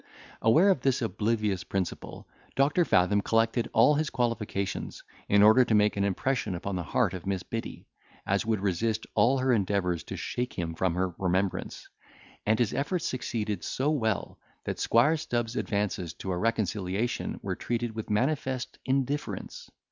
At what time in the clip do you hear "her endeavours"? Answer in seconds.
9.37-10.03